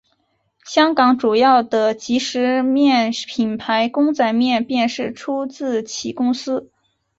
[0.65, 6.71] 香港主要的即食面品牌公仔面便是出自其公司。